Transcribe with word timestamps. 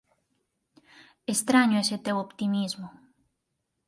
Estraño 1.33 1.77
ese 1.83 1.97
teu 2.05 2.17
optimismo. 2.25 2.87